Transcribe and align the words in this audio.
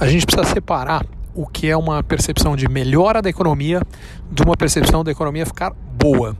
a 0.00 0.06
gente 0.06 0.26
precisa 0.26 0.44
separar 0.52 1.04
o 1.34 1.46
que 1.46 1.68
é 1.68 1.76
uma 1.76 2.02
percepção 2.02 2.56
de 2.56 2.68
melhora 2.68 3.20
da 3.20 3.28
economia 3.28 3.82
de 4.30 4.42
uma 4.42 4.56
percepção 4.56 5.02
da 5.02 5.10
economia 5.10 5.46
ficar 5.46 5.72
boa. 5.98 6.36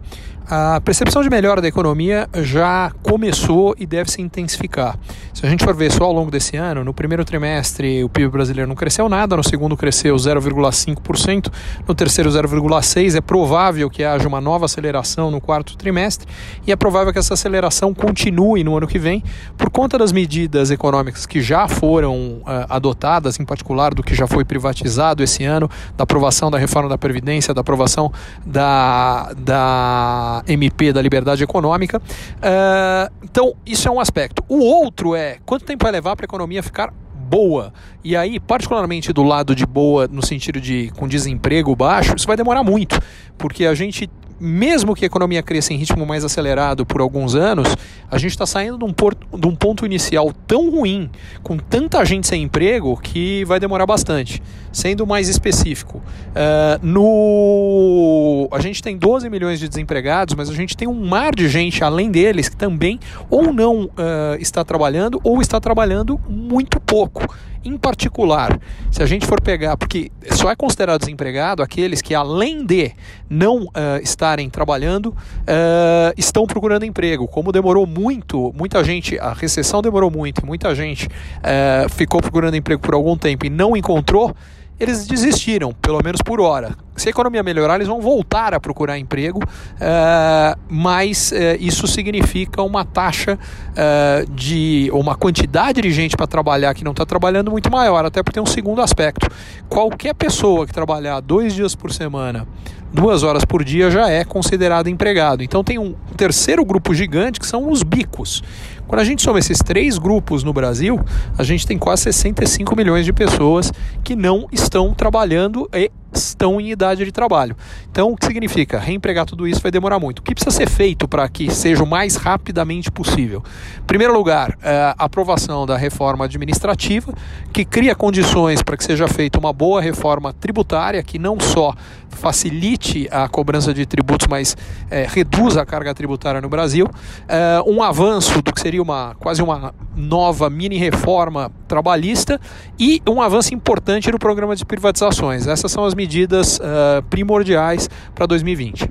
A 0.50 0.80
percepção 0.80 1.22
de 1.22 1.28
melhora 1.28 1.60
da 1.60 1.68
economia 1.68 2.26
já 2.36 2.90
começou 3.02 3.74
e 3.78 3.84
deve 3.84 4.10
se 4.10 4.22
intensificar. 4.22 4.98
Se 5.34 5.44
a 5.44 5.50
gente 5.50 5.62
for 5.62 5.74
ver 5.74 5.92
só 5.92 6.04
ao 6.04 6.12
longo 6.12 6.30
desse 6.30 6.56
ano, 6.56 6.82
no 6.82 6.94
primeiro 6.94 7.22
trimestre 7.22 8.02
o 8.02 8.08
PIB 8.08 8.30
brasileiro 8.30 8.66
não 8.66 8.74
cresceu 8.74 9.10
nada, 9.10 9.36
no 9.36 9.44
segundo 9.44 9.76
cresceu 9.76 10.16
0,5%, 10.16 11.52
no 11.86 11.94
terceiro 11.94 12.30
0,6%. 12.30 13.14
É 13.14 13.20
provável 13.20 13.90
que 13.90 14.02
haja 14.02 14.26
uma 14.26 14.40
nova 14.40 14.64
aceleração 14.64 15.30
no 15.30 15.38
quarto 15.38 15.76
trimestre 15.76 16.26
e 16.66 16.72
é 16.72 16.76
provável 16.76 17.12
que 17.12 17.18
essa 17.18 17.34
aceleração 17.34 17.92
continue 17.92 18.64
no 18.64 18.74
ano 18.74 18.86
que 18.86 18.98
vem 18.98 19.22
por 19.54 19.68
conta 19.68 19.98
das 19.98 20.12
medidas 20.12 20.70
econômicas 20.70 21.26
que 21.26 21.42
já 21.42 21.68
foram 21.68 22.38
uh, 22.38 22.64
adotadas, 22.70 23.38
em 23.38 23.44
particular 23.44 23.92
do 23.92 24.02
que 24.02 24.14
já 24.14 24.26
foi 24.26 24.46
privatizado 24.46 25.22
esse 25.22 25.44
ano, 25.44 25.70
da 25.94 26.04
aprovação 26.04 26.50
da 26.50 26.56
reforma 26.56 26.88
da 26.88 26.96
Previdência, 26.96 27.52
da 27.52 27.60
aprovação 27.60 28.10
da, 28.46 29.30
da 29.48 30.42
MP 30.46 30.92
da 30.92 31.00
liberdade 31.00 31.42
econômica. 31.42 31.96
Uh, 31.98 33.10
então, 33.24 33.54
isso 33.64 33.88
é 33.88 33.90
um 33.90 33.98
aspecto. 33.98 34.44
O 34.46 34.58
outro 34.58 35.14
é 35.14 35.38
quanto 35.46 35.64
tempo 35.64 35.84
vai 35.84 35.92
levar 35.92 36.14
para 36.14 36.24
a 36.24 36.28
economia 36.28 36.62
ficar 36.62 36.92
boa. 37.14 37.72
E 38.04 38.14
aí, 38.14 38.38
particularmente 38.38 39.10
do 39.10 39.22
lado 39.22 39.54
de 39.54 39.64
boa, 39.64 40.06
no 40.06 40.24
sentido 40.24 40.60
de 40.60 40.92
com 40.96 41.08
desemprego 41.08 41.74
baixo, 41.74 42.14
isso 42.14 42.26
vai 42.26 42.36
demorar 42.36 42.62
muito, 42.62 43.00
porque 43.38 43.64
a 43.64 43.74
gente 43.74 44.10
mesmo 44.40 44.94
que 44.94 45.04
a 45.04 45.06
economia 45.06 45.42
cresça 45.42 45.72
em 45.72 45.76
ritmo 45.76 46.06
mais 46.06 46.24
acelerado 46.24 46.86
por 46.86 47.00
alguns 47.00 47.34
anos, 47.34 47.68
a 48.10 48.18
gente 48.18 48.30
está 48.30 48.46
saindo 48.46 48.78
de 48.78 48.84
um, 48.84 48.92
porto, 48.92 49.26
de 49.36 49.46
um, 49.46 49.54
ponto 49.54 49.84
inicial 49.84 50.32
tão 50.46 50.70
ruim, 50.70 51.10
com 51.42 51.56
tanta 51.56 52.04
gente 52.04 52.26
sem 52.26 52.42
emprego, 52.42 52.98
que 53.00 53.44
vai 53.44 53.58
demorar 53.58 53.86
bastante. 53.86 54.42
Sendo 54.70 55.06
mais 55.06 55.28
específico, 55.28 55.98
uh, 55.98 56.86
no... 56.86 58.48
a 58.52 58.60
gente 58.60 58.82
tem 58.82 58.96
12 58.96 59.28
milhões 59.28 59.58
de 59.58 59.68
desempregados, 59.68 60.34
mas 60.34 60.48
a 60.48 60.54
gente 60.54 60.76
tem 60.76 60.86
um 60.86 61.06
mar 61.06 61.34
de 61.34 61.48
gente 61.48 61.82
além 61.82 62.10
deles 62.10 62.48
que 62.48 62.56
também 62.56 63.00
ou 63.30 63.52
não 63.52 63.84
uh, 63.84 63.90
está 64.38 64.64
trabalhando 64.64 65.20
ou 65.24 65.40
está 65.40 65.60
trabalhando 65.60 66.20
muito 66.28 66.78
pouco. 66.80 67.34
Em 67.64 67.76
particular, 67.76 68.58
se 68.90 69.02
a 69.02 69.06
gente 69.06 69.26
for 69.26 69.40
pegar, 69.40 69.76
porque 69.76 70.10
só 70.32 70.50
é 70.50 70.56
considerado 70.56 71.00
desempregado 71.00 71.62
aqueles 71.62 72.00
que, 72.00 72.14
além 72.14 72.64
de 72.64 72.92
não 73.28 73.64
uh, 73.64 73.70
estarem 74.02 74.48
trabalhando, 74.48 75.08
uh, 75.08 76.14
estão 76.16 76.46
procurando 76.46 76.84
emprego. 76.84 77.26
Como 77.26 77.52
demorou 77.52 77.86
muito, 77.86 78.52
muita 78.56 78.82
gente, 78.84 79.18
a 79.18 79.32
recessão 79.32 79.82
demorou 79.82 80.10
muito, 80.10 80.46
muita 80.46 80.74
gente 80.74 81.06
uh, 81.06 81.88
ficou 81.90 82.20
procurando 82.20 82.56
emprego 82.56 82.80
por 82.80 82.94
algum 82.94 83.16
tempo 83.16 83.44
e 83.44 83.50
não 83.50 83.76
encontrou 83.76 84.34
eles 84.78 85.06
desistiram, 85.06 85.72
pelo 85.72 86.00
menos 86.04 86.22
por 86.22 86.40
hora. 86.40 86.76
A 87.08 87.10
economia 87.10 87.42
melhorar, 87.42 87.76
eles 87.76 87.88
vão 87.88 88.02
voltar 88.02 88.52
a 88.52 88.60
procurar 88.60 88.98
emprego, 88.98 89.40
uh, 89.42 90.58
mas 90.68 91.32
uh, 91.32 91.56
isso 91.58 91.86
significa 91.86 92.62
uma 92.62 92.84
taxa 92.84 93.38
uh, 93.38 94.30
de, 94.30 94.90
uma 94.92 95.14
quantidade 95.16 95.80
de 95.80 95.90
gente 95.90 96.18
para 96.18 96.26
trabalhar 96.26 96.74
que 96.74 96.84
não 96.84 96.92
está 96.92 97.06
trabalhando 97.06 97.50
muito 97.50 97.70
maior, 97.70 98.04
até 98.04 98.22
porque 98.22 98.34
tem 98.34 98.42
um 98.42 98.46
segundo 98.46 98.82
aspecto. 98.82 99.26
Qualquer 99.70 100.14
pessoa 100.14 100.66
que 100.66 100.72
trabalhar 100.72 101.20
dois 101.20 101.54
dias 101.54 101.74
por 101.74 101.90
semana, 101.90 102.46
duas 102.92 103.22
horas 103.22 103.42
por 103.42 103.64
dia, 103.64 103.90
já 103.90 104.10
é 104.10 104.22
considerado 104.22 104.88
empregado. 104.88 105.42
Então 105.42 105.64
tem 105.64 105.78
um 105.78 105.94
terceiro 106.14 106.62
grupo 106.62 106.92
gigante 106.92 107.40
que 107.40 107.46
são 107.46 107.70
os 107.70 107.82
bicos. 107.82 108.42
Quando 108.86 109.00
a 109.00 109.04
gente 109.04 109.22
soma 109.22 109.38
esses 109.38 109.58
três 109.58 109.98
grupos 109.98 110.42
no 110.42 110.52
Brasil, 110.52 110.98
a 111.36 111.42
gente 111.42 111.66
tem 111.66 111.78
quase 111.78 112.04
65 112.04 112.74
milhões 112.76 113.04
de 113.04 113.12
pessoas 113.12 113.72
que 114.02 114.16
não 114.16 114.46
estão 114.50 114.94
trabalhando 114.94 115.68
e 115.74 115.90
estão 116.12 116.60
em 116.60 116.70
idade 116.70 117.04
de 117.04 117.12
trabalho. 117.12 117.56
Então, 117.90 118.12
o 118.12 118.16
que 118.16 118.26
significa? 118.26 118.78
Reempregar 118.78 119.26
tudo 119.26 119.46
isso 119.46 119.60
vai 119.60 119.70
demorar 119.70 119.98
muito. 119.98 120.20
O 120.20 120.22
que 120.22 120.34
precisa 120.34 120.54
ser 120.54 120.68
feito 120.68 121.06
para 121.06 121.28
que 121.28 121.50
seja 121.50 121.82
o 121.82 121.86
mais 121.86 122.16
rapidamente 122.16 122.90
possível? 122.90 123.42
Em 123.78 123.86
primeiro 123.86 124.12
lugar, 124.12 124.56
é, 124.62 124.94
a 124.98 125.04
aprovação 125.04 125.66
da 125.66 125.76
reforma 125.76 126.24
administrativa, 126.24 127.12
que 127.52 127.64
cria 127.64 127.94
condições 127.94 128.62
para 128.62 128.76
que 128.76 128.84
seja 128.84 129.08
feita 129.08 129.38
uma 129.38 129.52
boa 129.52 129.80
reforma 129.80 130.32
tributária, 130.32 131.02
que 131.02 131.18
não 131.18 131.38
só 131.40 131.74
facilite 132.10 133.08
a 133.10 133.28
cobrança 133.28 133.72
de 133.72 133.86
tributos, 133.86 134.26
mas 134.26 134.56
é, 134.90 135.06
reduza 135.08 135.62
a 135.62 135.66
carga 135.66 135.94
tributária 135.94 136.40
no 136.40 136.48
Brasil. 136.48 136.88
É, 137.28 137.62
um 137.66 137.82
avanço 137.82 138.42
do 138.42 138.52
que 138.52 138.60
seria 138.60 138.82
uma 138.82 139.14
quase 139.18 139.42
uma 139.42 139.74
nova 139.96 140.48
mini 140.48 140.76
reforma 140.76 141.50
trabalhista 141.66 142.40
e 142.78 143.02
um 143.08 143.20
avanço 143.20 143.54
importante 143.54 144.10
no 144.10 144.18
programa 144.18 144.56
de 144.56 144.64
privatizações. 144.64 145.46
Essas 145.46 145.70
são 145.70 145.84
as 145.84 145.94
medidas 145.98 146.58
uh, 146.58 147.02
primordiais 147.10 147.90
para 148.14 148.24
2020. 148.26 148.88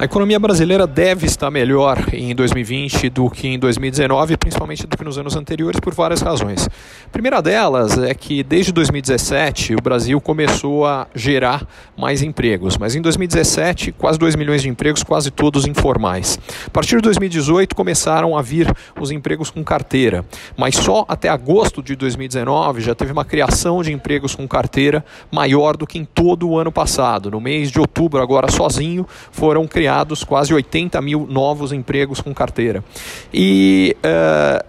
A 0.00 0.04
economia 0.04 0.38
brasileira 0.38 0.86
deve 0.86 1.26
estar 1.26 1.50
melhor 1.50 1.98
em 2.12 2.32
2020 2.32 3.10
do 3.10 3.28
que 3.28 3.48
em 3.48 3.58
2019, 3.58 4.36
principalmente 4.36 4.86
do 4.86 4.96
que 4.96 5.02
nos 5.02 5.18
anos 5.18 5.34
anteriores, 5.34 5.80
por 5.80 5.92
várias 5.92 6.20
razões. 6.20 6.68
A 7.04 7.08
primeira 7.10 7.42
delas 7.42 7.98
é 7.98 8.14
que 8.14 8.44
desde 8.44 8.70
2017 8.70 9.74
o 9.74 9.82
Brasil 9.82 10.20
começou 10.20 10.86
a 10.86 11.08
gerar 11.16 11.66
mais 11.96 12.22
empregos, 12.22 12.78
mas 12.78 12.94
em 12.94 13.02
2017 13.02 13.90
quase 13.90 14.20
2 14.20 14.36
milhões 14.36 14.62
de 14.62 14.68
empregos, 14.68 15.02
quase 15.02 15.32
todos 15.32 15.66
informais. 15.66 16.38
A 16.64 16.70
partir 16.70 16.94
de 16.94 17.02
2018 17.02 17.74
começaram 17.74 18.38
a 18.38 18.40
vir 18.40 18.72
os 19.00 19.10
empregos 19.10 19.50
com 19.50 19.64
carteira, 19.64 20.24
mas 20.56 20.76
só 20.76 21.04
até 21.08 21.28
agosto 21.28 21.82
de 21.82 21.96
2019 21.96 22.82
já 22.82 22.94
teve 22.94 23.10
uma 23.10 23.24
criação 23.24 23.82
de 23.82 23.92
empregos 23.92 24.36
com 24.36 24.46
carteira 24.46 25.04
maior 25.28 25.76
do 25.76 25.88
que 25.88 25.98
em 25.98 26.04
todo 26.04 26.48
o 26.48 26.56
ano 26.56 26.70
passado. 26.70 27.32
No 27.32 27.40
mês 27.40 27.72
de 27.72 27.80
outubro, 27.80 28.22
agora 28.22 28.48
sozinho, 28.48 29.04
foram 29.32 29.66
criados 29.66 29.87
criados 29.88 30.22
quase 30.22 30.52
80 30.52 31.00
mil 31.00 31.26
novos 31.26 31.72
empregos 31.72 32.20
com 32.20 32.34
carteira. 32.34 32.84
E 33.32 33.96
uh, 34.04 34.62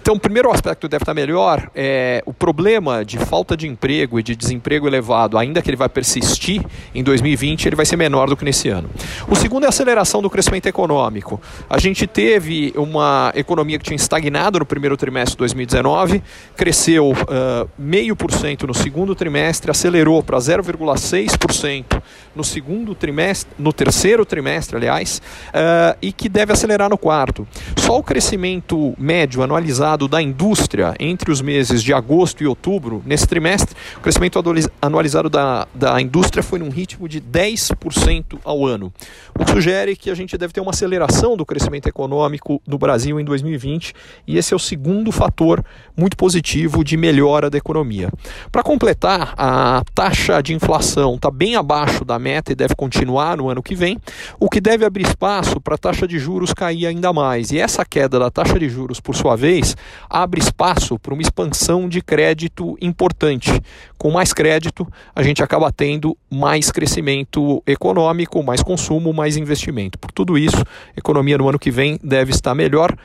então, 0.00 0.16
o 0.16 0.20
primeiro 0.20 0.50
aspecto 0.50 0.86
deve 0.86 1.02
estar 1.02 1.14
melhor 1.14 1.70
é 1.74 2.22
o 2.26 2.32
problema 2.34 3.02
de 3.02 3.16
falta 3.16 3.56
de 3.56 3.66
emprego 3.66 4.20
e 4.20 4.22
de 4.22 4.36
desemprego 4.36 4.86
elevado, 4.86 5.38
ainda 5.38 5.62
que 5.62 5.70
ele 5.70 5.78
vai 5.78 5.88
persistir 5.88 6.62
em 6.94 7.02
2020, 7.02 7.64
ele 7.64 7.74
vai 7.74 7.86
ser 7.86 7.96
menor 7.96 8.28
do 8.28 8.36
que 8.36 8.44
nesse 8.44 8.68
ano. 8.68 8.90
O 9.26 9.34
segundo 9.34 9.62
é 9.62 9.66
a 9.66 9.70
aceleração 9.70 10.20
do 10.20 10.28
crescimento 10.28 10.66
econômico. 10.66 11.40
A 11.70 11.78
gente 11.78 12.06
teve 12.06 12.74
uma 12.76 13.32
economia 13.34 13.78
que 13.78 13.84
tinha 13.86 13.96
estagnado 13.96 14.58
no 14.58 14.66
primeiro 14.66 14.94
trimestre 14.94 15.32
de 15.32 15.38
2019, 15.38 16.22
cresceu 16.54 17.12
uh, 17.12 17.66
meio 17.78 18.14
por 18.14 18.30
cento 18.30 18.66
no 18.66 18.74
segundo 18.74 19.14
trimestre, 19.14 19.70
acelerou 19.70 20.22
para 20.22 20.36
0,6% 20.36 21.93
no 22.34 22.42
segundo 22.42 22.94
trimestre, 22.94 23.52
no 23.58 23.72
terceiro 23.72 24.24
trimestre, 24.24 24.76
aliás, 24.76 25.20
uh, 25.48 25.96
e 26.00 26.12
que 26.12 26.28
deve 26.28 26.52
acelerar 26.52 26.90
no 26.90 26.98
quarto. 26.98 27.46
Só 27.76 27.98
o 27.98 28.02
crescimento 28.02 28.94
médio 28.98 29.42
anualizado 29.42 30.08
da 30.08 30.20
indústria 30.20 30.94
entre 30.98 31.30
os 31.30 31.40
meses 31.40 31.82
de 31.82 31.92
agosto 31.92 32.42
e 32.42 32.46
outubro, 32.46 33.02
nesse 33.06 33.26
trimestre, 33.26 33.76
o 33.96 34.00
crescimento 34.00 34.42
anualizado 34.80 35.30
da, 35.30 35.66
da 35.74 36.00
indústria 36.00 36.42
foi 36.42 36.58
num 36.58 36.70
ritmo 36.70 37.08
de 37.08 37.20
10% 37.20 38.38
ao 38.44 38.66
ano, 38.66 38.92
o 39.38 39.44
que 39.44 39.50
sugere 39.50 39.96
que 39.96 40.10
a 40.10 40.14
gente 40.14 40.36
deve 40.36 40.52
ter 40.52 40.60
uma 40.60 40.70
aceleração 40.70 41.36
do 41.36 41.46
crescimento 41.46 41.88
econômico 41.88 42.60
no 42.66 42.78
Brasil 42.78 43.20
em 43.20 43.24
2020, 43.24 43.94
e 44.26 44.36
esse 44.36 44.52
é 44.52 44.56
o 44.56 44.60
segundo 44.60 45.12
fator 45.12 45.64
muito 45.96 46.16
positivo 46.16 46.82
de 46.82 46.96
melhora 46.96 47.48
da 47.48 47.58
economia. 47.58 48.10
Para 48.50 48.62
completar, 48.62 49.34
a 49.36 49.82
taxa 49.94 50.42
de 50.42 50.54
inflação 50.54 51.14
está 51.14 51.30
bem 51.30 51.56
abaixo 51.56 51.93
da 52.02 52.18
meta 52.18 52.50
e 52.50 52.54
deve 52.54 52.74
continuar 52.74 53.36
no 53.36 53.50
ano 53.50 53.62
que 53.62 53.74
vem, 53.74 53.98
o 54.40 54.48
que 54.48 54.58
deve 54.58 54.86
abrir 54.86 55.06
espaço 55.06 55.60
para 55.60 55.74
a 55.74 55.78
taxa 55.78 56.08
de 56.08 56.18
juros 56.18 56.54
cair 56.54 56.86
ainda 56.86 57.12
mais. 57.12 57.50
E 57.50 57.58
essa 57.58 57.84
queda 57.84 58.18
da 58.18 58.30
taxa 58.30 58.58
de 58.58 58.70
juros, 58.70 59.00
por 59.00 59.14
sua 59.14 59.36
vez, 59.36 59.76
abre 60.08 60.40
espaço 60.40 60.98
para 60.98 61.12
uma 61.12 61.20
expansão 61.22 61.86
de 61.86 62.00
crédito 62.00 62.74
importante. 62.80 63.52
Com 63.98 64.10
mais 64.10 64.32
crédito, 64.32 64.86
a 65.14 65.22
gente 65.22 65.42
acaba 65.42 65.70
tendo 65.70 66.16
mais 66.30 66.70
crescimento 66.70 67.62
econômico, 67.66 68.42
mais 68.42 68.62
consumo, 68.62 69.12
mais 69.12 69.36
investimento. 69.36 69.98
Por 69.98 70.10
tudo 70.10 70.38
isso, 70.38 70.56
a 70.56 70.98
economia 70.98 71.36
no 71.36 71.48
ano 71.48 71.58
que 71.58 71.70
vem 71.70 71.98
deve 72.02 72.30
estar 72.30 72.54
melhor 72.54 72.96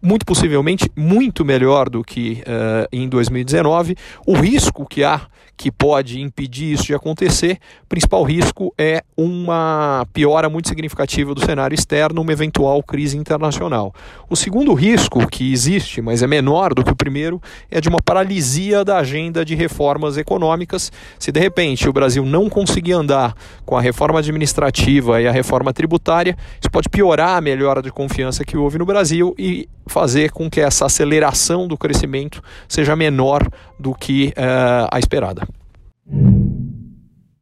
muito 0.00 0.24
possivelmente 0.24 0.90
muito 0.96 1.44
melhor 1.44 1.88
do 1.88 2.04
que 2.04 2.42
uh, 2.42 2.88
em 2.92 3.08
2019. 3.08 3.96
O 4.26 4.34
risco 4.34 4.86
que 4.86 5.02
há, 5.02 5.22
que 5.58 5.72
pode 5.72 6.20
impedir 6.20 6.72
isso 6.72 6.84
de 6.84 6.94
acontecer. 6.94 7.58
O 7.82 7.86
principal 7.88 8.22
risco 8.22 8.72
é 8.78 9.02
uma 9.16 10.06
piora 10.12 10.48
muito 10.48 10.68
significativa 10.68 11.34
do 11.34 11.44
cenário 11.44 11.74
externo, 11.74 12.22
uma 12.22 12.32
eventual 12.32 12.80
crise 12.80 13.18
internacional. 13.18 13.92
O 14.30 14.36
segundo 14.36 14.72
risco 14.72 15.26
que 15.26 15.52
existe, 15.52 16.00
mas 16.00 16.22
é 16.22 16.28
menor 16.28 16.72
do 16.72 16.84
que 16.84 16.92
o 16.92 16.96
primeiro, 16.96 17.42
é 17.68 17.80
de 17.80 17.88
uma 17.88 17.98
paralisia 18.00 18.84
da 18.84 18.98
agenda 18.98 19.44
de 19.44 19.56
reformas 19.56 20.16
econômicas. 20.16 20.92
Se 21.18 21.32
de 21.32 21.40
repente 21.40 21.88
o 21.88 21.92
Brasil 21.92 22.24
não 22.24 22.48
conseguir 22.48 22.92
andar 22.92 23.34
com 23.66 23.76
a 23.76 23.80
reforma 23.80 24.20
administrativa 24.20 25.20
e 25.20 25.26
a 25.26 25.32
reforma 25.32 25.72
tributária, 25.72 26.36
isso 26.60 26.70
pode 26.70 26.88
piorar 26.88 27.36
a 27.36 27.40
melhora 27.40 27.82
de 27.82 27.90
confiança 27.90 28.44
que 28.44 28.56
houve 28.56 28.78
no 28.78 28.86
Brasil 28.86 29.34
e 29.36 29.68
fazer 29.88 30.30
com 30.30 30.48
que 30.48 30.60
essa 30.60 30.86
aceleração 30.86 31.66
do 31.66 31.76
crescimento 31.76 32.42
seja 32.68 32.94
menor 32.94 33.48
do 33.78 33.94
que 33.94 34.28
uh, 34.36 34.88
a 34.90 34.98
esperada. 34.98 35.46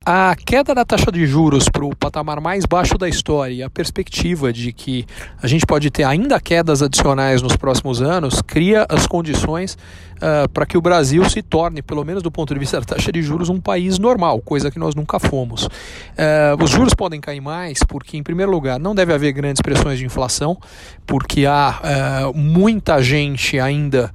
A 0.08 0.36
queda 0.36 0.72
da 0.72 0.84
taxa 0.84 1.10
de 1.10 1.26
juros 1.26 1.68
para 1.68 1.84
o 1.84 1.90
patamar 1.92 2.40
mais 2.40 2.64
baixo 2.64 2.96
da 2.96 3.08
história 3.08 3.52
e 3.52 3.60
a 3.60 3.68
perspectiva 3.68 4.52
de 4.52 4.72
que 4.72 5.04
a 5.42 5.48
gente 5.48 5.66
pode 5.66 5.90
ter 5.90 6.04
ainda 6.04 6.38
quedas 6.38 6.80
adicionais 6.80 7.42
nos 7.42 7.56
próximos 7.56 8.00
anos 8.00 8.40
cria 8.40 8.86
as 8.88 9.04
condições 9.04 9.76
uh, 10.18 10.48
para 10.50 10.64
que 10.64 10.78
o 10.78 10.80
Brasil 10.80 11.28
se 11.28 11.42
torne, 11.42 11.82
pelo 11.82 12.04
menos 12.04 12.22
do 12.22 12.30
ponto 12.30 12.54
de 12.54 12.60
vista 12.60 12.78
da 12.78 12.86
taxa 12.86 13.10
de 13.10 13.20
juros, 13.20 13.48
um 13.48 13.60
país 13.60 13.98
normal, 13.98 14.40
coisa 14.42 14.70
que 14.70 14.78
nós 14.78 14.94
nunca 14.94 15.18
fomos. 15.18 15.64
Uh, 15.64 16.62
os 16.62 16.70
juros 16.70 16.94
podem 16.94 17.20
cair 17.20 17.40
mais 17.40 17.80
porque, 17.82 18.16
em 18.16 18.22
primeiro 18.22 18.52
lugar, 18.52 18.78
não 18.78 18.94
deve 18.94 19.12
haver 19.12 19.32
grandes 19.32 19.60
pressões 19.60 19.98
de 19.98 20.04
inflação, 20.04 20.56
porque 21.04 21.46
há 21.46 22.30
uh, 22.30 22.38
muita 22.38 23.02
gente 23.02 23.58
ainda 23.58 24.12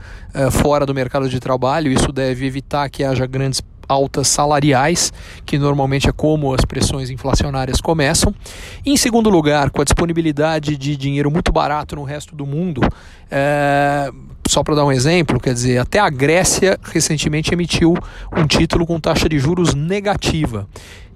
fora 0.52 0.86
do 0.86 0.94
mercado 0.94 1.28
de 1.28 1.42
trabalho, 1.42 1.92
isso 1.92 2.10
deve 2.14 2.46
evitar 2.46 2.90
que 2.90 3.04
haja 3.04 3.26
grandes 3.26 3.62
altas 3.92 4.28
salariais, 4.28 5.12
que 5.46 5.58
normalmente 5.58 6.08
é 6.08 6.12
como 6.12 6.54
as 6.54 6.64
pressões 6.66 7.10
inflacionárias 7.10 7.82
começam. 7.82 8.34
em 8.86 8.96
segundo 8.96 9.30
lugar, 9.30 9.70
com 9.70 9.82
a 9.82 9.84
disponibilidade 9.84 10.78
de 10.78 10.96
dinheiro 10.96 11.30
muito 11.30 11.52
barato 11.52 11.96
no 11.96 12.04
resto 12.04 12.36
do 12.36 12.46
mundo, 12.46 12.82
é, 13.30 14.10
só 14.48 14.64
para 14.64 14.76
dar 14.76 14.86
um 14.86 14.92
exemplo, 14.92 15.40
quer 15.40 15.54
dizer, 15.54 15.78
até 15.78 16.00
a 16.00 16.10
Grécia 16.10 16.80
recentemente 16.82 17.54
emitiu 17.54 17.94
um 18.36 18.48
título 18.48 18.86
com 18.86 19.00
taxa 19.00 19.28
de 19.28 19.38
juros 19.38 19.74
negativa 19.74 20.68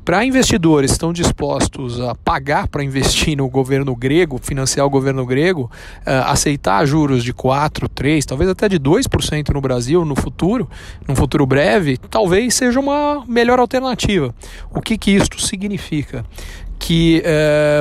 para 0.06 0.24
investidores 0.24 0.92
que 0.92 0.96
estão 0.96 1.12
dispostos 1.12 2.00
a 2.00 2.13
pagar 2.13 2.68
para 2.68 2.84
investir 2.84 3.36
no 3.36 3.50
governo 3.50 3.96
grego, 3.96 4.40
financiar 4.42 4.86
o 4.86 4.90
governo 4.90 5.25
grego, 5.25 5.63
uh, 6.02 6.30
aceitar 6.30 6.86
juros 6.86 7.24
de 7.24 7.34
4, 7.34 7.90
3, 7.90 8.24
talvez 8.24 8.48
até 8.48 8.69
de 8.69 8.80
2% 8.80 9.50
no 9.50 9.60
Brasil 9.60 10.06
no 10.06 10.16
futuro, 10.16 10.69
num 11.07 11.16
futuro 11.16 11.44
breve, 11.48 11.98
talvez 11.98 12.54
seja 12.54 12.80
uma 12.80 13.25
melhor 13.28 13.60
alternativa. 13.60 14.34
O 14.72 14.80
que, 14.80 14.96
que 14.96 15.10
isto 15.10 15.42
significa? 15.42 16.24
que 16.78 17.24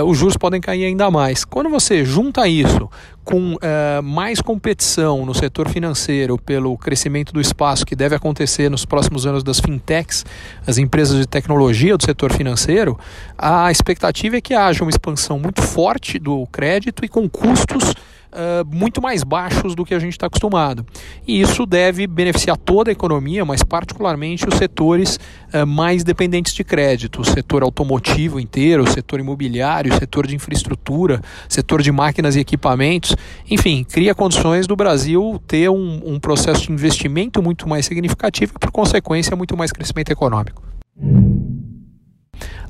uh, 0.00 0.05
os 0.05 0.17
juros 0.17 0.37
podem 0.37 0.61
cair 0.61 0.85
ainda 0.85 1.11
mais. 1.11 1.44
Quando 1.44 1.69
você 1.69 2.05
junta 2.05 2.47
isso 2.49 2.88
com 3.25 3.55
uh, 3.55 4.03
mais 4.03 4.41
competição 4.41 5.25
no 5.25 5.35
setor 5.35 5.69
financeiro 5.69 6.38
pelo 6.38 6.76
crescimento 6.76 7.32
do 7.32 7.41
espaço 7.41 7.87
que 7.87 7.97
deve 7.97 8.15
acontecer 8.15 8.71
nos 8.71 8.85
próximos 8.85 9.26
anos 9.26 9.43
das 9.43 9.59
fintechs, 9.59 10.25
as 10.67 10.79
empresas 10.79 11.19
de 11.19 11.26
tecnologia 11.26 11.97
do 11.97 12.05
setor 12.05 12.32
financeiro, 12.32 12.99
a 13.38 13.71
expectativa 13.71 14.37
é 14.37 14.41
que 14.41 14.55
haja 14.55 14.85
uma 14.85 14.91
expansão 14.91 15.38
muito 15.38 15.62
forte 15.62 16.19
do 16.19 16.47
crédito 16.49 17.05
e 17.05 17.09
com 17.09 17.29
custos 17.29 17.94
uh, 18.35 18.65
muito 18.67 19.00
mais 19.00 19.23
baixos 19.23 19.75
do 19.75 19.85
que 19.85 19.94
a 19.94 19.99
gente 19.99 20.12
está 20.12 20.27
acostumado. 20.27 20.85
E 21.27 21.41
isso 21.41 21.65
deve 21.65 22.06
beneficiar 22.06 22.56
toda 22.56 22.91
a 22.91 22.93
economia, 22.93 23.44
mas 23.44 23.62
particularmente 23.62 24.47
os 24.47 24.56
setores 24.56 25.19
uh, 25.53 25.67
mais 25.67 26.03
dependentes 26.05 26.53
de 26.53 26.65
crédito, 26.65 27.20
o 27.20 27.25
setor 27.25 27.62
automotivo 27.62 28.41
inteiro, 28.41 28.82
o 28.82 28.91
setor 28.91 29.20
imobiliário, 29.20 29.94
o 29.94 29.99
setor 29.99 30.27
de 30.27 30.35
infraestrutura, 30.35 31.23
setor 31.49 31.81
de 31.81 31.93
máquinas 31.93 32.37
e 32.37 32.41
equipamentos. 32.41 33.14
Enfim, 33.51 33.85
cria 33.85 34.15
condições 34.15 34.67
do 34.67 34.77
Brasil 34.77 35.41
ter 35.47 35.69
um, 35.69 36.01
um 36.05 36.21
processo 36.21 36.67
de 36.67 36.73
investimento 36.73 37.43
muito 37.43 37.69
mais 37.69 37.87
significativo 37.87 38.53
e, 38.57 38.59
por 38.59 38.71
consequência, 38.71 39.37
muito 39.37 39.57
mais 39.57 39.73
crescimento 39.73 40.11
econômico. 40.11 40.63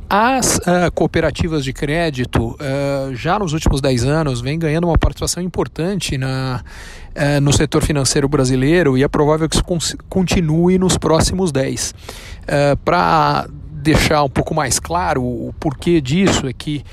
As 0.08 0.58
uh, 0.58 0.92
cooperativas 0.94 1.64
de 1.64 1.72
crédito, 1.72 2.50
uh, 2.50 3.14
já 3.14 3.38
nos 3.38 3.52
últimos 3.52 3.80
10 3.80 4.04
anos, 4.04 4.40
vêm 4.40 4.58
ganhando 4.58 4.86
uma 4.86 4.98
participação 4.98 5.42
importante 5.42 6.18
na, 6.18 6.62
uh, 7.16 7.40
no 7.40 7.52
setor 7.52 7.82
financeiro 7.82 8.28
brasileiro 8.28 8.96
e 8.98 9.02
é 9.02 9.08
provável 9.08 9.48
que 9.48 9.56
isso 9.56 9.64
continue 10.08 10.78
nos 10.78 10.96
próximos 10.96 11.50
10. 11.50 11.94
Para 12.84 13.48
deixar 13.50 14.22
um 14.22 14.28
pouco 14.28 14.54
mais 14.54 14.78
claro 14.78 15.22
o 15.22 15.52
porquê 15.58 16.00
disso, 16.00 16.46
é 16.46 16.52
que 16.52 16.84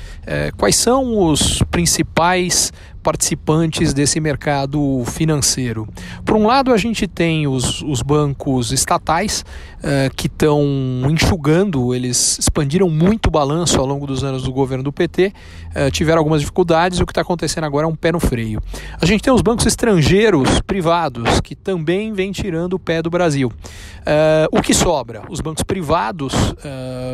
quais 0.57 0.77
são 0.77 1.29
os 1.29 1.61
principais 1.69 2.71
participantes 3.01 3.93
desse 3.93 4.19
mercado 4.19 5.03
financeiro. 5.05 5.87
Por 6.25 6.35
um 6.35 6.45
lado, 6.45 6.71
a 6.71 6.77
gente 6.77 7.07
tem 7.07 7.47
os, 7.47 7.81
os 7.81 8.01
bancos 8.01 8.71
estatais 8.71 9.43
uh, 9.79 10.13
que 10.15 10.27
estão 10.27 10.61
enxugando, 11.09 11.93
eles 11.93 12.37
expandiram 12.39 12.89
muito 12.89 13.27
o 13.27 13.31
balanço 13.31 13.79
ao 13.79 13.85
longo 13.85 14.05
dos 14.07 14.23
anos 14.23 14.43
do 14.43 14.51
governo 14.51 14.83
do 14.83 14.91
PT, 14.91 15.27
uh, 15.27 15.31
eh, 15.75 15.91
tiveram 15.91 16.19
algumas 16.19 16.41
dificuldades, 16.41 16.99
o 16.99 17.05
que 17.05 17.11
está 17.11 17.21
acontecendo 17.21 17.63
agora 17.63 17.85
é 17.85 17.89
um 17.89 17.95
pé 17.95 18.11
no 18.11 18.19
freio. 18.19 18.61
A 19.01 19.05
gente 19.05 19.21
tem 19.21 19.33
os 19.33 19.41
bancos 19.41 19.65
estrangeiros 19.65 20.61
privados 20.61 21.41
que 21.41 21.55
também 21.55 22.13
vêm 22.13 22.31
tirando 22.31 22.73
o 22.73 22.79
pé 22.79 23.01
do 23.01 23.09
Brasil. 23.09 23.47
Uh, 23.49 24.57
o 24.57 24.61
que 24.61 24.73
sobra? 24.73 25.23
Os 25.29 25.41
bancos 25.41 25.63
privados 25.63 26.33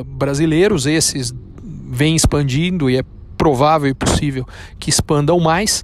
brasileiros, 0.05 0.85
esses 0.85 1.33
vêm 1.89 2.15
expandindo 2.15 2.89
e 2.89 2.97
é 2.97 3.03
provável 3.47 3.89
e 3.89 3.93
possível 3.93 4.45
que 4.77 4.89
expandam 4.89 5.39
mais. 5.39 5.81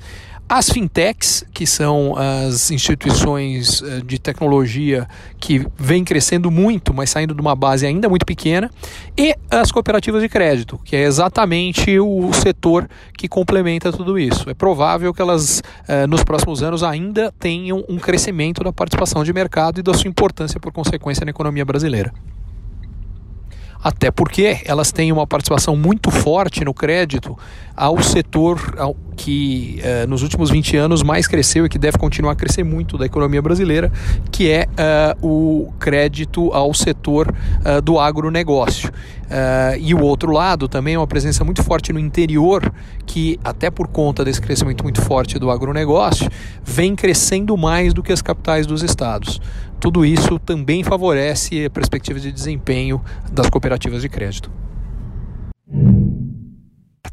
As 0.50 0.69
fintechs, 0.69 1.45
que 1.54 1.65
são 1.65 2.13
as 2.18 2.69
instituições 2.69 3.81
eh, 3.81 4.01
de 4.06 4.19
tecnologia 4.19 5.07
que 5.39 5.65
vêm 5.77 6.04
crescendo 6.04 6.51
muito, 6.51 6.94
mas 6.94 7.10
saindo 7.10 7.33
de 7.33 7.39
uma 7.39 7.56
base 7.56 7.88
ainda 7.88 8.10
muito 8.10 8.25
pequena, 8.25 8.69
e 9.18 9.33
as 9.50 9.71
cooperativas 9.71 10.21
de 10.21 10.27
crédito, 10.27 10.77
que 10.83 10.98
é 10.98 11.04
exatamente 11.04 11.98
o 11.98 12.33
setor 12.33 12.89
que 13.18 13.30
complementa 13.30 13.94
tudo 13.94 14.19
isso. 14.19 14.50
É 14.50 14.54
provável 14.54 15.13
que 15.13 15.21
elas, 15.21 15.63
eh, 15.88 16.06
nos 16.06 16.21
próximos 16.25 16.62
anos, 16.62 16.83
ainda 16.83 17.33
tenham 17.39 17.81
um 17.88 17.98
crescimento 17.98 18.62
da 18.62 18.74
participação 18.74 19.24
de 19.24 19.31
mercado 19.31 19.80
e 19.80 19.81
da 19.81 19.94
sua 19.94 20.09
importância, 20.09 20.59
por 20.59 20.74
consequência, 20.74 21.24
na 21.24 21.31
economia 21.31 21.63
brasileira 21.63 22.12
até 23.83 24.09
porque 24.09 24.62
elas 24.65 24.91
têm 24.91 25.12
uma 25.12 25.27
participação 25.27 25.75
muito 25.75 26.09
forte 26.09 26.63
no 26.63 26.74
crédito 26.74 27.38
ao 27.75 28.01
setor 28.01 28.75
ao, 28.77 28.95
que 29.15 29.81
uh, 29.81 30.07
nos 30.07 30.24
últimos 30.24 30.50
20 30.50 30.77
anos 30.77 31.03
mais 31.03 31.27
cresceu 31.27 31.65
e 31.65 31.69
que 31.69 31.77
deve 31.77 31.97
continuar 31.97 32.33
a 32.33 32.35
crescer 32.35 32.63
muito 32.63 32.97
da 32.97 33.06
economia 33.06 33.41
brasileira, 33.41 33.91
que 34.31 34.50
é 34.50 34.68
uh, 35.21 35.27
o 35.27 35.74
crédito 35.80 36.51
ao 36.53 36.74
setor 36.74 37.27
uh, 37.30 37.81
do 37.81 38.00
agronegócio. 38.00 38.91
e 39.80 39.95
o 39.95 40.01
outro 40.01 40.31
lado 40.31 40.68
também 40.68 40.94
é 40.94 40.97
uma 40.97 41.07
presença 41.07 41.44
muito 41.44 41.63
forte 41.63 41.91
no 41.91 42.00
interior, 42.00 42.71
que 43.06 43.39
até 43.44 43.71
por 43.71 43.88
conta 43.88 44.24
desse 44.24 44.39
crescimento 44.39 44.83
muito 44.83 45.01
forte 45.01 45.39
do 45.39 45.49
agronegócio, 45.49 46.30
vem 46.63 46.95
crescendo 46.95 47.57
mais 47.57 47.94
do 47.94 48.04
que 48.04 48.13
as 48.13 48.21
capitais 48.21 48.68
dos 48.68 48.83
estados. 48.83 49.42
Tudo 49.83 50.06
isso 50.06 50.40
também 50.40 50.81
favorece 50.81 51.66
a 51.66 51.69
perspectiva 51.69 52.18
de 52.18 52.31
desempenho 52.31 53.04
das 53.30 53.49
cooperativas 53.49 54.02
de 54.02 54.07
crédito 54.07 54.49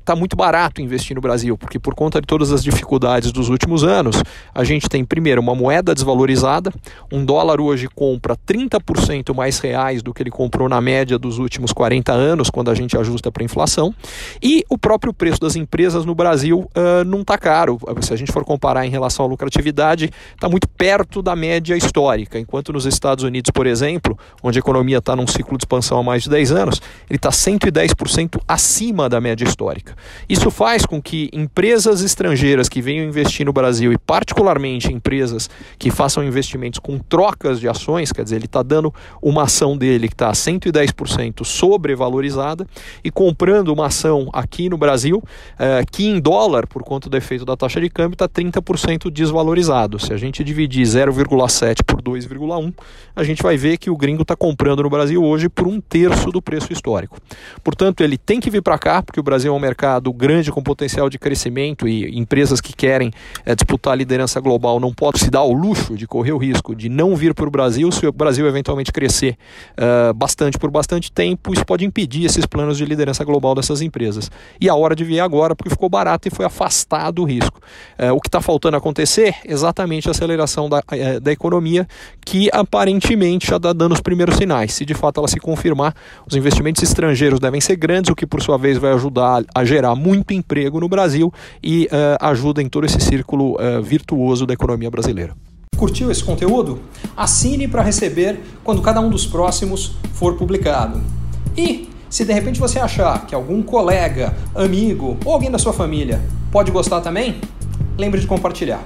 está 0.01 0.17
muito 0.17 0.37
barato 0.37 0.81
investir 0.81 1.15
no 1.15 1.21
Brasil, 1.21 1.57
porque 1.57 1.79
por 1.79 1.95
conta 1.95 2.21
de 2.21 2.27
todas 2.27 2.53
as 2.53 2.63
dificuldades 2.63 3.31
dos 3.31 3.49
últimos 3.49 3.85
anos, 3.85 4.23
a 4.55 4.65
gente 4.65 4.89
tem 4.89 5.05
primeiro 5.05 5.41
uma 5.41 5.55
moeda 5.55 5.95
desvalorizada, 5.95 6.73
um 7.13 7.25
dólar 7.25 7.61
hoje 7.61 7.89
compra 7.89 8.37
30% 8.37 9.35
mais 9.35 9.59
reais 9.59 10.03
do 10.03 10.13
que 10.13 10.23
ele 10.23 10.31
comprou 10.31 10.69
na 10.69 10.81
média 10.81 11.19
dos 11.19 11.39
últimos 11.39 11.73
40 11.73 12.13
anos, 12.13 12.51
quando 12.51 12.71
a 12.71 12.75
gente 12.75 12.97
ajusta 12.97 13.31
para 13.31 13.43
a 13.43 13.45
inflação, 13.45 13.95
e 14.43 14.65
o 14.69 14.77
próprio 14.77 15.13
preço 15.13 15.41
das 15.41 15.57
empresas 15.57 16.05
no 16.05 16.15
Brasil 16.15 16.61
uh, 16.61 17.05
não 17.05 17.21
está 17.21 17.39
caro. 17.39 17.79
Se 18.01 18.13
a 18.13 18.17
gente 18.17 18.33
for 18.33 18.45
comparar 18.45 18.87
em 18.87 18.91
relação 18.91 19.25
à 19.25 19.29
lucratividade, 19.29 20.11
está 20.35 20.49
muito 20.49 20.69
perto 20.69 21.23
da 21.23 21.37
média 21.37 21.77
histórica, 21.77 22.39
enquanto 22.39 22.73
nos 22.73 22.87
Estados 22.87 23.25
Unidos, 23.25 23.51
por 23.51 23.67
exemplo, 23.67 24.19
onde 24.43 24.59
a 24.59 24.61
economia 24.61 24.99
está 24.99 25.15
num 25.15 25.27
ciclo 25.27 25.57
de 25.57 25.65
expansão 25.65 25.99
há 25.99 26.03
mais 26.03 26.23
de 26.23 26.31
10 26.31 26.53
anos, 26.53 26.81
ele 27.09 27.17
está 27.17 27.31
110% 27.31 28.41
acima 28.49 29.09
da 29.09 29.21
média 29.21 29.45
histórica. 29.45 29.90
Isso 30.29 30.51
faz 30.51 30.85
com 30.85 31.01
que 31.01 31.29
empresas 31.33 32.03
estrangeiras 32.03 32.69
que 32.69 32.81
venham 32.83 33.07
investir 33.07 33.45
no 33.47 33.53
Brasil, 33.53 33.93
e 33.93 33.99
particularmente 33.99 34.93
empresas 34.93 35.49
que 35.79 35.91
façam 35.91 36.25
investimentos 36.25 36.79
com 36.79 36.99
trocas 36.99 37.61
de 37.61 37.69
ações, 37.69 38.13
quer 38.13 38.25
dizer, 38.25 38.37
ele 38.37 38.47
está 38.47 38.63
dando 38.63 38.93
uma 39.23 39.45
ação 39.45 39.77
dele 39.77 40.09
que 40.09 40.15
está 40.15 40.31
110% 40.33 41.45
sobrevalorizada 41.45 42.67
e 43.03 43.11
comprando 43.11 43.69
uma 43.69 43.87
ação 43.87 44.29
aqui 44.33 44.69
no 44.69 44.79
Brasil 44.79 45.23
eh, 45.59 45.83
que 45.91 46.07
em 46.07 46.21
dólar, 46.21 46.67
por 46.67 46.83
conta 46.83 47.09
do 47.09 47.17
efeito 47.17 47.45
da 47.45 47.57
taxa 47.57 47.81
de 47.81 47.89
câmbio, 47.89 48.15
está 48.15 48.29
30% 48.29 49.11
desvalorizado. 49.11 49.99
Se 49.99 50.13
a 50.13 50.17
gente 50.17 50.43
dividir 50.45 50.87
0,7 50.87 51.83
por 51.85 52.01
2,1, 52.03 52.73
a 53.15 53.25
gente 53.25 53.43
vai 53.43 53.57
ver 53.57 53.77
que 53.77 53.91
o 53.91 53.97
gringo 53.97 54.23
está 54.23 54.37
comprando 54.37 54.83
no 54.83 54.91
Brasil 54.91 55.23
hoje 55.23 55.49
por 55.49 55.67
um 55.67 55.81
terço 55.81 56.31
do 56.31 56.41
preço 56.41 56.73
histórico. 56.73 57.19
Portanto, 57.63 58.03
ele 58.03 58.17
tem 58.17 58.41
que 58.41 58.51
vir 58.51 58.63
para 58.63 58.79
cá, 58.79 59.03
porque 59.03 59.21
o 59.21 59.23
Brasil 59.23 59.53
é 59.53 59.57
um 59.57 59.61
mercado 59.61 59.80
grande 60.15 60.53
com 60.53 60.63
potencial 60.63 61.09
de 61.09 61.19
crescimento 61.19 61.89
e 61.89 62.19
empresas 62.19 62.61
que 62.61 62.73
querem 62.73 63.13
é, 63.45 63.55
disputar 63.55 63.93
a 63.93 63.97
liderança 63.97 64.41
global 64.41 64.79
não 64.79 64.93
podem 64.93 65.21
se 65.21 65.31
dar 65.31 65.43
o 65.43 65.53
luxo 65.53 65.97
de 65.97 66.07
correr 66.07 66.33
o 66.33 66.39
risco 66.39 66.75
de 66.75 66.89
não 66.89 67.17
vir 67.17 67.35
para 67.35 67.47
o 67.47 67.51
Brasil 67.51 67.91
se 67.91 68.07
o 68.07 68.13
Brasil 68.13 68.47
eventualmente 68.47 68.93
crescer 68.93 69.37
uh, 69.73 70.13
bastante 70.15 70.59
por 70.59 70.71
bastante 70.71 71.11
tempo. 71.11 71.53
Isso 71.53 71.65
pode 71.65 71.85
impedir 71.85 72.25
esses 72.25 72.47
planos 72.47 72.77
de 72.77 72.85
liderança 72.85 73.25
global 73.25 73.55
dessas 73.55 73.81
empresas. 73.81 74.31
E 74.61 74.69
a 74.69 74.75
hora 74.75 74.95
de 74.95 75.05
vir 75.05 75.21
agora, 75.21 75.55
porque 75.55 75.71
ficou 75.71 75.89
barato 75.89 76.29
e 76.29 76.31
foi 76.31 76.45
afastado 76.45 77.23
o 77.23 77.25
risco. 77.25 77.61
Uh, 77.99 78.15
o 78.15 78.21
que 78.21 78.29
está 78.29 78.41
faltando 78.41 78.77
acontecer? 78.77 79.35
Exatamente 79.45 80.09
a 80.09 80.11
aceleração 80.13 80.69
da, 80.69 80.79
uh, 80.79 81.21
da 81.21 81.33
economia, 81.33 81.87
que 82.25 82.49
aparentemente 82.53 83.47
já 83.47 83.57
está 83.57 83.73
dando 83.73 83.93
os 83.93 84.01
primeiros 84.01 84.37
sinais. 84.37 84.73
Se 84.73 84.85
de 84.85 84.95
fato 84.95 85.21
ela 85.21 85.29
se 85.29 85.39
confirmar, 85.39 85.95
os 86.27 86.35
investimentos 86.35 86.83
estrangeiros 86.83 87.41
devem 87.41 87.61
ser 87.61 87.77
grandes, 87.77 88.11
o 88.11 88.15
que 88.15 88.27
por 88.27 88.43
sua 88.43 88.59
vez 88.59 88.79
vai 88.79 88.93
ajudar 88.93 89.43
a 89.55 89.65
gerar 89.71 89.95
muito 89.95 90.35
emprego 90.35 90.81
no 90.81 90.89
Brasil 90.89 91.33
e 91.63 91.89
ajuda 92.21 92.61
em 92.61 92.69
todo 92.69 92.85
esse 92.85 93.01
círculo 93.01 93.57
virtuoso 93.83 94.45
da 94.45 94.53
economia 94.53 94.91
brasileira. 94.91 95.35
Curtiu 95.77 96.11
esse 96.11 96.25
conteúdo? 96.25 96.81
Assine 97.17 97.69
para 97.69 97.81
receber 97.81 98.41
quando 98.65 98.83
cada 98.83 99.01
um 99.01 99.09
dos 99.09 99.27
próximos 99.27 99.97
for 100.13 100.35
publicado. 100.35 101.01
E 101.57 101.89
se 102.09 102.25
de 102.25 102.33
repente 102.33 102.59
você 102.59 102.81
achar 102.81 103.27
que 103.27 103.35
algum 103.35 103.63
colega, 103.63 104.35
amigo 104.55 105.17
ou 105.25 105.33
alguém 105.33 105.51
da 105.51 105.59
sua 105.59 105.73
família 105.73 106.21
pode 106.51 106.73
gostar 106.73 107.01
também, 107.01 107.41
lembre 107.97 108.21
de 108.21 108.27
compartilhar. 108.27 108.83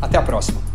Até 0.00 0.16
a 0.16 0.22
próxima! 0.22 0.71